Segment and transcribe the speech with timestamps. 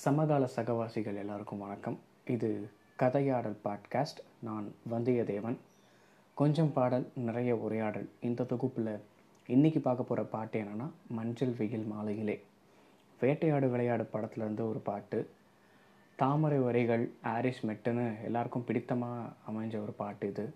[0.00, 1.98] சமகால சகவாசிகள் எல்லாருக்கும் வணக்கம்.
[2.26, 5.56] இது கதையாடல் பாட்காஸ்ட் நான் வந்தியத்தேவன்.
[6.34, 8.08] கொஞ்சம் பாடல் நிறைய உரையாடல்.
[8.20, 9.00] இந்த தொகுப்பில்
[9.48, 12.42] இன்றைக்கி பார்க்க போகிற பாட்டு என்னென்னா மஞ்சள் வெயில் மாலையிலே.
[13.20, 15.30] வேட்டையாடு விளையாடு படத்துலேருந்து ஒரு பாட்டு.
[16.16, 20.52] தாமரை வரிகள் ஆரிஸ் மெட்டுன்னு எல்லாருக்கும் பிடித்தமாக அமைஞ்ச ஒரு பாட்டு இது.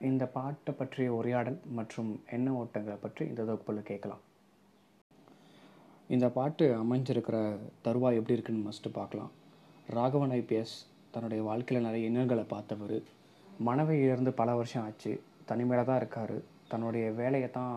[0.00, 4.20] இந்த பாட்டை பற்றிய உரையாடல் மற்றும் எண்ண ஓட்டங்களை பற்றி இந்த தொகுப்பில் கேட்கலாம்.
[6.14, 7.36] இந்த பாட்டு அமைஞ்சிருக்கிற
[7.84, 9.30] தருவாய் எப்படி இருக்குன்னு மஸ்ட்டு பார்க்கலாம்.
[9.96, 10.74] ராகவன் ஐபிஎஸ்
[11.14, 12.98] தன்னுடைய வாழ்க்கையில் நிறைய இன்னல்களை பார்த்தவர்.
[13.68, 15.12] மனைவி இழந்து பல வருஷம் ஆச்சு.
[15.50, 16.36] தனிமையில் தான் இருக்கார்.
[16.72, 17.76] தன்னுடைய வேலையை தான்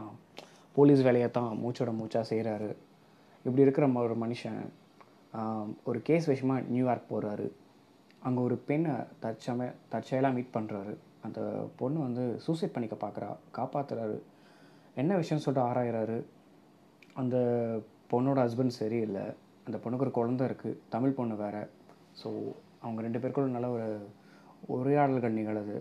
[0.78, 2.70] போலீஸ் வேலையை தான் மூச்சோட மூச்சாக செய்கிறாரு
[3.46, 4.62] இப்படி இருக்கிற ஒரு மனுஷன்
[5.90, 7.48] ஒரு கேஸ் விஷயமா நியூயார்க் போகிறாரு
[8.28, 10.94] அங்கே ஒரு பெண்ணை தற்சமய தற்செயலாக மீட் பண்ணுறாரு
[11.28, 11.40] அந்த
[11.80, 14.18] பொண்ணு வந்து சூசைட் பண்ணிக்க பார்க்குறா காப்பாற்றுறாரு
[15.02, 16.18] என்ன விஷயம் சொல்லிட்டு ஆராயிறாரு.
[17.22, 17.38] அந்த
[18.12, 19.26] பொண்ணோட ஹஸ்பண்ட் சரியில்லை.
[19.68, 21.64] அந்த பொண்ணுக்கு ஒரு குழந்த இருக்குது தமிழ் பொண்ணு வேறு.
[22.22, 22.30] ஸோ
[22.84, 23.88] அவங்க ரெண்டு பேருக்குள்ள நல்ல ஒரு
[24.76, 25.78] உரையாடல்கள் நிகழுது.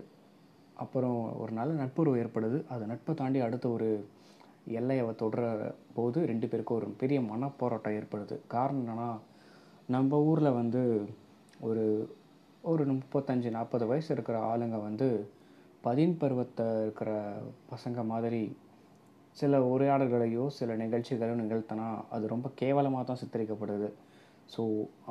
[0.83, 2.57] அப்புறம் ஒரு நல்ல நட்புறவு ஏற்படுது.
[2.73, 3.89] அது நட்பை தாண்டி அடுத்த ஒரு
[4.79, 5.43] எல்லையை தொடுற
[5.97, 8.35] போது ரெண்டு பேருக்கும் ஒரு பெரிய மனப்போராட்டம் ஏற்படுது.
[8.55, 9.09] காரணம் என்னன்னா
[9.95, 10.81] நம்ம ஊரில் வந்து
[11.67, 11.85] ஒரு
[12.71, 15.07] ஒரு முப்பத்தஞ்சு நாற்பது வயசு இருக்கிற ஆளுங்க வந்து
[15.85, 17.11] பதின் பருவத்தை இருக்கிற
[17.71, 18.41] பசங்க மாதிரி
[19.37, 23.89] சில உரையாடல்களையோ சில நிகழ்ச்சிகளையோ நிகழ்த்தினா அது ரொம்ப கேவலமாக தான் சித்தரிக்கப்படுது.
[24.53, 24.61] ஸோ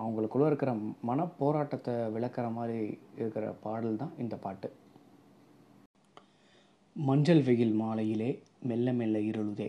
[0.01, 0.71] அவங்களுக்குள்ளே இருக்கிற
[1.11, 2.79] மனப்போராட்டத்தை விளக்குற மாதிரி
[3.21, 4.69] இருக்கிற பாடல் தான் இந்த பாட்டு.
[6.97, 8.31] மஞ்சள் வெயில் மாலையிலே
[8.71, 9.69] மெல்ல மெல்ல இருளுதே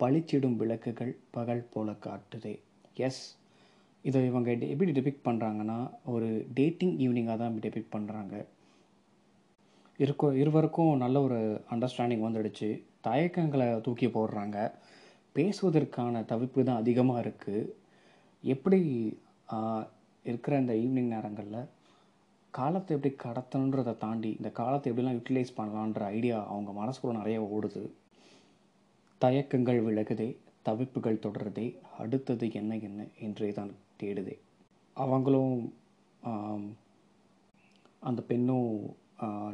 [0.00, 2.54] பளிச்சிடும் விளக்குகள் பகல் போல காட்டுதே.
[3.08, 3.22] எஸ்
[4.04, 5.78] இதை இவங்க எப்படி டெபிக் பண்ணுறாங்கன்னா
[6.14, 8.34] ஒரு டேட்டிங் ஈவினிங்காக தான் டெபிக் பண்ணுறாங்க
[9.98, 11.38] இருக்கும் இருவருக்கும் நல்ல ஒரு
[11.74, 12.68] அண்டர்ஸ்டாண்டிங் வந்துடுச்சு.
[13.06, 14.58] தயக்கங்களை தூக்கி போடுறாங்க.
[15.36, 17.70] பேசுவதற்கான தவிப்பு தான் அதிகமாக இருக்குது
[18.54, 18.80] எப்படி
[20.24, 21.68] இருக்கிற இந்த ஈவினிங் நேரங்களில்
[22.54, 27.82] காலத்தை எப்படி கடத்தணுன்றதை தாண்டி இந்த காலத்தை எப்படிலாம் யூட்டிலைஸ் பண்ணலான்ற ஐடியா அவங்க மனசுக்குள்ள நிறைய ஓடுது.
[29.20, 30.28] தயக்கங்கள் விலகுதே
[30.68, 31.66] தவிப்புகள் தொடருதே
[32.02, 34.36] அடுத்தது என்ன என்ன என்றே தான் தேடுதே.
[34.96, 35.56] அவங்களும்
[38.08, 38.70] அந்த பெண்ணும்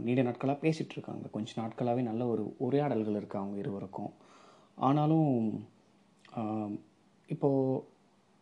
[0.05, 1.27] நீண்ட நாட்களாக பேசிகிட்டு இருக்காங்க.
[1.35, 4.13] கொஞ்ச நாட்களாகவே நல்ல ஒரு உரையாடல்கள் இருக்கு அவங்க இருவருக்கும்.
[4.89, 5.31] ஆனாலும்
[7.29, 7.83] இப்போது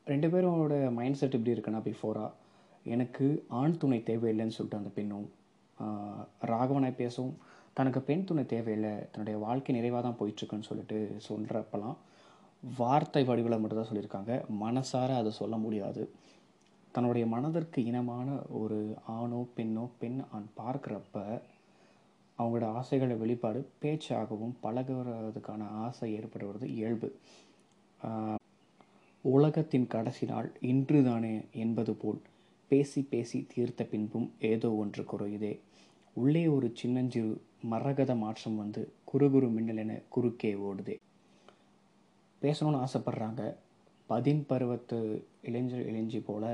[0.07, 2.31] ரெண்டு பேரோட மைண்ட் செட் எப்படி இருக்குன்னா பிஃபோராக
[2.95, 3.27] எனக்கு
[3.61, 5.27] ஆண் துணை தேவையில்லைன்னு சொல்லிட்டு அந்த பெண்ணும்
[6.51, 7.33] ராகவனாய் ராகவனை பேசும்.
[7.79, 8.95] தனக்கு பெண் துணை தேவையில்லை.
[9.13, 10.99] தன்னுடைய வாழ்க்கை நிறைவாக தான் போயிட்டுருக்குன்னு சொல்லிட்டு
[11.29, 11.99] சொல்கிறப்பெல்லாம்
[12.63, 14.33] வார்த்தை வடிவில் மட்டும் தான் சொல்லியிருக்காங்க.
[14.65, 16.03] மனசார அதை சொல்ல முடியாது.
[16.93, 18.29] தன்னுடைய மனதிற்கு இனமான
[18.61, 21.43] ஒரு ஆணோ பெண்ணோ பெண் ஆண் பார்க்குறப்ப
[22.39, 27.09] அவங்களோட ஆசைகளை வெளிப்பாடு பேச்சாகவும் பழகுறதுக்கான ஆசை ஏற்படுவது இயல்பு.
[29.25, 32.21] உலகத்தின் கடைசி நாள் இன்றுதானே என்பது போல்
[32.71, 35.53] பேசி பேசி தீர்த்த பின்பும் ஏதோ ஒன்று குறையுதே.
[36.17, 37.33] உள்ளே ஒரு சின்னஞ்சிறு
[37.73, 40.97] மரகத மாற்றம் வந்து குறுகுறு மின்னல் என குறுக்கே ஓடுதே.
[42.43, 43.43] பேசணும்னு ஆசைப்படுறாங்க.
[44.11, 44.99] பதின் பருவத்து
[45.49, 46.53] இளைஞர் இளைஞ்சி போல்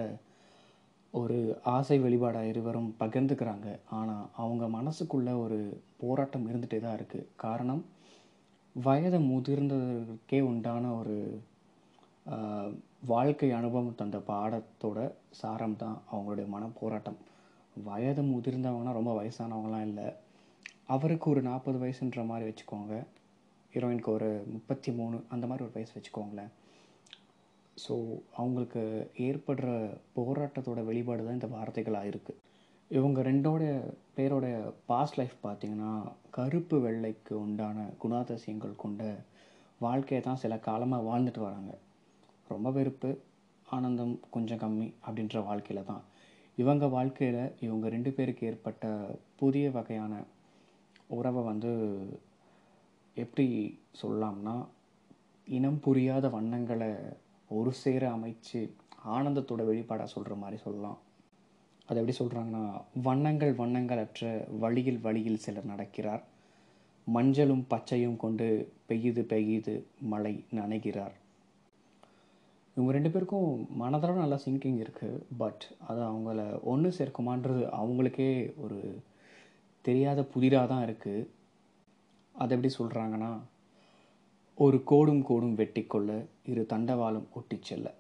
[1.15, 1.37] ஒரு
[1.75, 3.69] ஆசை வெளிப்பாடாக இருவரும் பகிர்ந்துக்கிறாங்க.
[3.99, 5.59] ஆனால் அவங்க மனசுக்குள்ளே ஒரு
[6.03, 7.83] போராட்டம் இருந்துகிட்டே தான் இருக்குது காரணம்
[8.77, 11.17] வயது முதிர்ந்ததற்கே உண்டான ஒரு
[13.13, 14.99] வாழ்க்கை அனுபவம் தந்த பாடத்தோட
[15.41, 17.19] சாரம் தான் அவங்களுடைய மன போராட்டம்
[17.89, 20.07] வயது முதிர்ந்தவங்கன்னா ரொம்ப வயசானவங்களாம் இல்லை.
[20.95, 22.95] அவருக்கு ஒரு நாற்பது வயசுன்ற மாதிரி வச்சுக்கோங்க.
[23.73, 26.53] ஹீரோயினுக்கு ஒரு முப்பத்தி மூணு அந்த மாதிரி ஒரு வயசு வச்சுக்கோங்களேன்.
[27.85, 27.95] ஸோ
[28.41, 28.83] அவங்களுக்கு
[29.27, 29.69] ஏற்படுற
[30.17, 32.43] போராட்டத்தோட வெளிப்பாடு தான் இந்த வார்த்தைகளாக இருக்குது
[32.91, 33.63] இவங்க ரெண்டோட
[34.17, 34.47] பேரோட
[34.91, 35.93] பாஸ்ட் லைஃப் பார்த்தீங்கன்னா
[36.37, 39.03] கருப்பு வெள்ளைக்கு உண்டான குணாதிசயங்கள் கொண்ட
[39.81, 41.73] வாழ்க்கையை தான் சில காலமாக வாழ்ந்துட்டு வராங்க.
[42.53, 43.11] ரொம்ப வெறுப்பு
[43.67, 46.05] ஆனந்தம் கொஞ்சம் கம்மி அப்படின்ற வாழ்க்கையில் தான்.
[46.59, 48.85] இவங்க வாழ்க்கையில் இவங்க ரெண்டு பேருக்கு ஏற்பட்ட
[49.41, 50.13] புதிய வகையான
[51.19, 51.73] உறவை வந்து
[53.17, 53.47] எப்படி
[54.01, 54.57] சொல்லலாம்னா
[55.49, 56.91] இனம் புரியாத வண்ணங்களை
[57.51, 58.61] ஒரு சேர அமைச்சு
[59.17, 60.99] ஆனந்தத்தோட வெளிப்பாடாக சொல்கிற மாதிரி சொல்லலாம்.
[61.89, 62.65] அதை எப்படி சொல்கிறாங்கன்னா
[63.09, 64.31] வண்ணங்கள் வண்ணங்கள் அற்ற
[64.63, 66.25] வழியில் வழியில் சிலர் நடக்கிறார்.
[67.07, 68.47] மஞ்சளும் பச்சையும் கொண்டு
[68.89, 69.75] பெய்யுது பெய்யுது
[70.13, 71.15] மழை நனைகிறார்.
[72.77, 73.51] இவங்க ரெண்டு பேருக்கும்
[73.83, 76.41] மனதளவு நல்லா சிங்கிங் இருக்குது பட் அது அவங்கள
[76.73, 78.31] ஒன்று சேர்க்குமான்றது அவங்களுக்கே
[78.65, 78.81] ஒரு
[79.85, 81.29] தெரியாத புதிராக தான் இருக்குது
[82.35, 83.31] அதை எப்படி சொல்கிறாங்கன்னா
[84.59, 86.11] ஒரு கோடும் கோடும் வெட்டிக்கொள்ள
[86.47, 87.95] இரு தண்டவாளம் ஒட்டிச் செல்ல.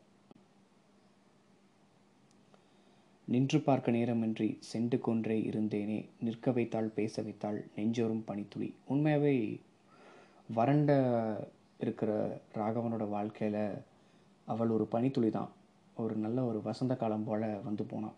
[3.28, 8.74] நின்று பார்க்க நேரமின்றி சென்று கொன்றே இருந்தேனே நிற்க வைத்தாள் பேச வைத்தாள் நெஞ்சோறும் பனித்துளி.
[8.86, 9.60] உண்மையாகவே
[10.48, 10.90] வறண்ட
[11.78, 13.62] இருக்கிற ராகவனோட வாழ்க்கையில்
[14.46, 15.52] அவள் ஒரு பனித்துளி தான்
[15.96, 18.16] ஒரு நல்ல ஒரு வசந்த காலம் போல் வந்து போனான்.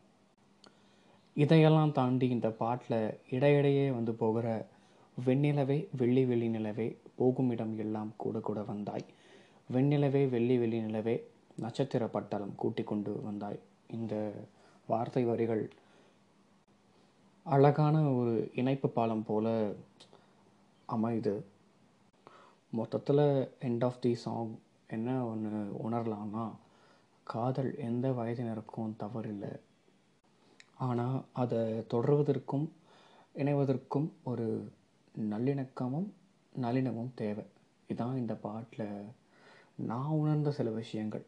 [1.37, 4.47] இதையெல்லாம் தாண்டி இந்த பாட்டில் இடையிடையே வந்து போகிற
[5.27, 6.87] வெண்ணிலவே வெள்ளி வெள்ளி நிலவே
[7.17, 9.05] போகும் இடம் எல்லாம் கூட கூட வந்தாய்.
[9.73, 11.15] வெண்ணிலவே வெள்ளி வெள்ளி நிலவே
[11.57, 13.59] நட்சத்திர பட்டாளம் கூட்டிக் கொண்டு வந்தாய்.
[13.91, 14.15] இந்த
[14.87, 15.71] வார்த்தை வரிகள்
[17.43, 19.47] அழகான ஒரு இணைப்பு பாலம் போல
[20.89, 21.35] அமையுது
[22.71, 23.25] மொத்தத்தில்
[23.61, 24.55] எண்ட் ஆஃப் தி சாங்
[24.89, 26.45] என்ன ஒன்று உணரலாம்னா
[27.25, 29.53] காதல் எந்த வயதினருக்கும் தவறில்லை.
[30.75, 31.59] ஆனால் அதை
[31.93, 32.67] தொடர்வதற்கும்
[33.35, 34.73] இணைவதற்கும் ஒரு
[35.21, 36.11] நல்லிணக்கமும்
[36.63, 37.45] நல்லிணமும் தேவை.
[37.89, 38.87] இதான் இந்த பாட்டில்
[39.75, 41.25] நான் உணர்ந்த சில விஷயங்கள்.